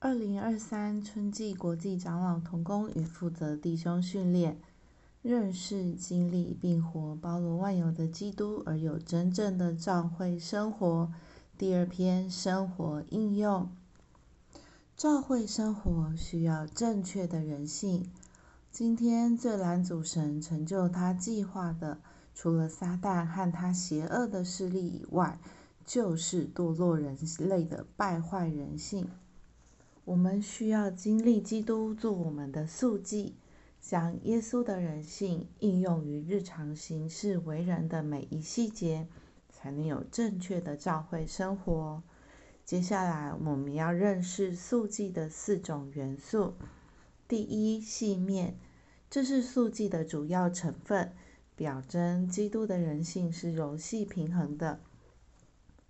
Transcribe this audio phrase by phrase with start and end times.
[0.00, 4.56] 二零二三春季国际长老同工与负责弟兄训练，
[5.22, 11.12] 认识、经历并活包罗万有的基督，而有真正的教会生活。
[11.58, 13.68] 第二篇生活应用，
[14.96, 18.08] 教会生活需要正确的人性。
[18.70, 21.98] 今天最难主神成就他计划的，
[22.36, 25.40] 除了撒旦和他邪恶的势力以外，
[25.84, 29.08] 就是堕落人类的败坏人性。
[30.08, 33.34] 我们需要经历基督做我们的素祭，
[33.78, 39.06] 将耶稣的人性应用于日常行事为人的每一细节，
[39.50, 42.02] 才能有正确的教会生活。
[42.64, 46.54] 接下来我们要认识素祭的四种元素。
[47.28, 48.56] 第一，细面，
[49.10, 51.12] 这是素祭的主要成分，
[51.54, 54.80] 表征基督的人性是柔细平衡的。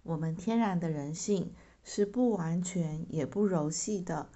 [0.02, 1.52] 我们天然的人性。
[1.90, 4.28] 是不完全也不柔细的，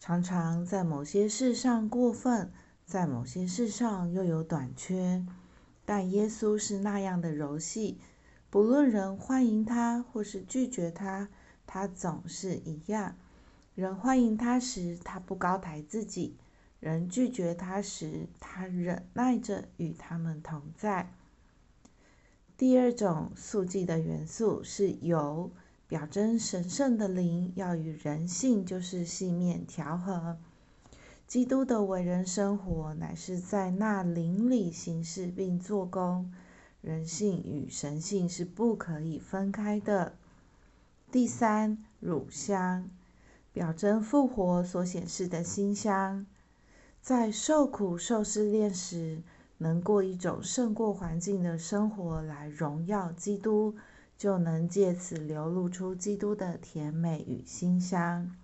[0.00, 2.50] 常常在某些事上过分，
[2.86, 5.22] 在某些事上又有短缺。
[5.84, 7.98] 但耶稣是那样的柔细，
[8.48, 11.28] 不论人欢迎他或是拒绝他，
[11.66, 13.14] 他总是一样。
[13.74, 16.38] 人欢迎他时，他不高抬自己；
[16.80, 21.12] 人拒绝他时，他忍耐着与他们同在。
[22.56, 25.50] 第二种素祭的元素是油。
[25.88, 30.36] 表征神圣的灵要与人性，就是细面调和。
[31.26, 36.32] 基督的为人生活，乃是在那灵里行事并做工。
[36.82, 40.12] 人性与神性是不可以分开的。
[41.10, 42.88] 第三，乳香，
[43.52, 46.26] 表征复活所显示的馨香。
[47.00, 49.22] 在受苦受试炼时，
[49.58, 53.74] 能过一种胜过环境的生活，来荣耀基督。
[54.16, 58.34] 就能借此流露出基督的甜美与馨香。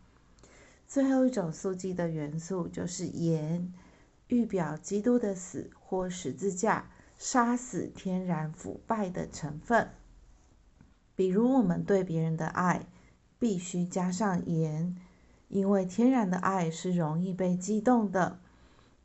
[0.86, 3.72] 最后一种素祭的元素就是盐，
[4.28, 9.88] 预表基督的死或十字架杀死天然腐败的成分。
[11.14, 12.86] 比如我们对别人的爱，
[13.38, 14.96] 必须加上盐，
[15.48, 18.38] 因为天然的爱是容易被激动的。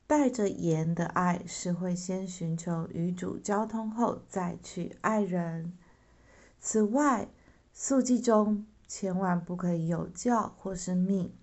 [0.05, 5.78] 带着盐的爱是会先寻求与主交通后再去爱人。
[6.59, 7.29] 此外，
[7.73, 11.34] 素祭中千万不可以有教或是密。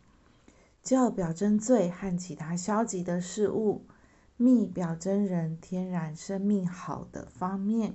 [0.82, 3.86] 教表征罪和其他消极的事物，
[4.36, 7.94] 密表征人天然生命好的方面。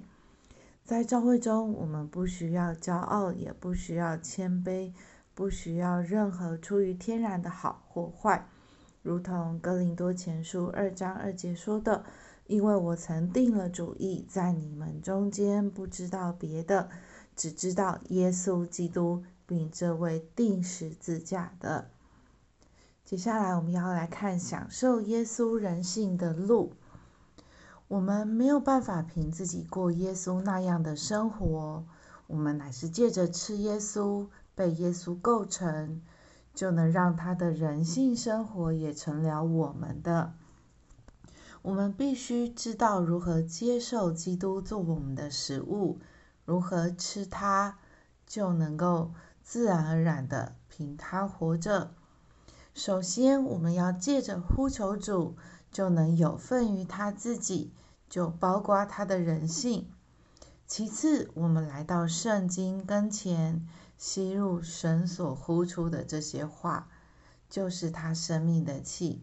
[0.83, 4.91] 在教会中，我们不需要骄傲，也不需要谦卑，
[5.35, 8.47] 不需要任何出于天然的好或坏。
[9.03, 12.03] 如同哥林多前书二章二节说的
[12.47, 16.89] ：“因为我曾定了主意，在你们中间不知道别的。”
[17.39, 21.87] 只知道耶稣基督，并这位定十字架的。
[23.05, 26.73] 接下来，我们要来看享受耶稣人性的路。
[27.87, 31.85] 我们没有办法凭自己过耶稣那样的生活，
[32.27, 36.01] 我们乃是借着吃耶稣、被耶稣构成，
[36.53, 40.33] 就能让他的人性生活也成了我们的。
[41.61, 45.99] 我们必须知道如何接受基督做我们的食物。
[46.49, 47.77] 如何吃它，
[48.25, 49.11] 就能够
[49.43, 51.91] 自然而然的凭它活着。
[52.73, 55.37] 首先，我们要借着呼求主，
[55.71, 57.71] 就能有份于他自己，
[58.09, 59.91] 就包括他的人性。
[60.65, 63.67] 其次，我们来到圣经跟前，
[63.99, 66.87] 吸入神所呼出的这些话，
[67.47, 69.21] 就是他生命的气。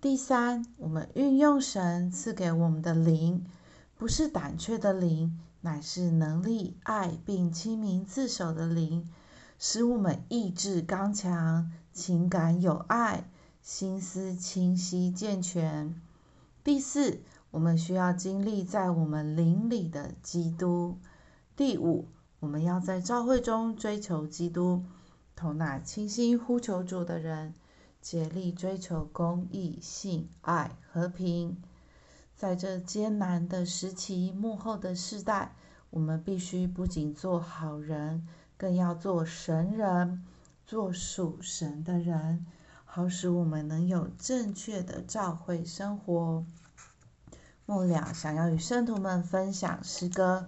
[0.00, 3.46] 第三，我们运用神赐给我们的灵，
[3.96, 5.38] 不是胆怯的灵。
[5.64, 9.08] 乃是能力、爱并亲民自守的灵，
[9.58, 13.30] 使我们意志刚强，情感有爱，
[13.62, 15.98] 心思清晰健全。
[16.62, 20.98] 第四，我们需要经历在我们灵里的基督。
[21.56, 22.08] 第五，
[22.40, 24.84] 我们要在教会中追求基督，
[25.34, 27.54] 同那清心呼求主的人，
[28.02, 31.56] 竭力追求公义、性、爱、和平。
[32.44, 35.54] 在这艰难的时期、幕后的世代，
[35.88, 40.22] 我们必须不仅做好人，更要做神人，
[40.66, 42.44] 做属神的人，
[42.84, 46.44] 好使我们能有正确的教会生活。
[47.64, 50.46] 末了，想要与圣徒们分享诗歌，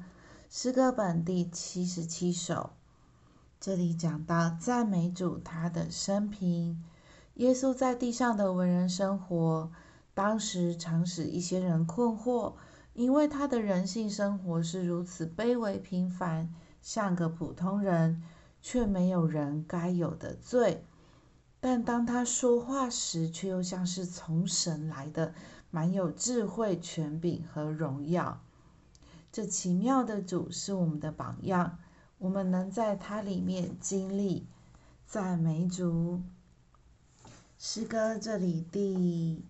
[0.50, 2.72] 诗歌本第七十七首，
[3.58, 6.84] 这里讲到赞美主他的生平，
[7.36, 9.70] 耶稣在地上的为人生活。
[10.16, 12.54] 当时常使一些人困惑，
[12.94, 18.22] 因为他的人性生活是如此卑微平凡，像个普通人，
[18.62, 20.86] 却没有人该有的罪。
[21.60, 25.34] 但当他说话时，却又像是从神来的，
[25.70, 28.40] 满有智慧、权柄和荣耀。
[29.30, 31.78] 这奇妙的主是我们的榜样，
[32.16, 34.46] 我们能在他里面经历
[35.04, 36.22] 赞美主。
[37.58, 39.44] 诗歌这里第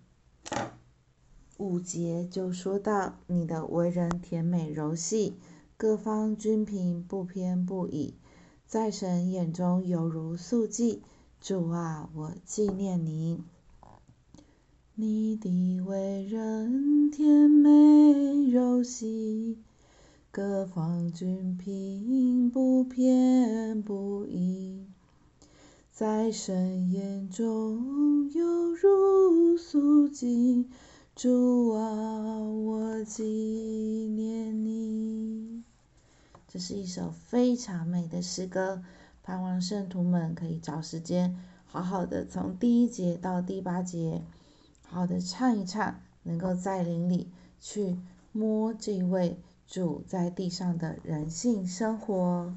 [1.57, 5.35] 五节就说到：“你的为人甜美柔细，
[5.75, 8.13] 各方均平，不偏不倚，
[8.65, 11.01] 在神眼中犹如素祭。
[11.41, 13.43] 主啊，我纪念你。
[14.95, 19.57] 你的为人甜美柔细。”
[20.29, 24.86] 各方均平，不偏不倚，
[25.97, 30.69] 在神眼中犹如素净。
[31.15, 35.63] 主啊，我纪念你。
[36.47, 38.83] 这是一首非常美的诗歌，
[39.23, 41.35] 盼望圣徒们可以找时间，
[41.65, 44.21] 好好的从第一节到第八节，
[44.85, 47.97] 好好的唱一唱，能够在灵里去
[48.31, 49.39] 摸这位。
[49.65, 52.53] 主在地上的人性生活。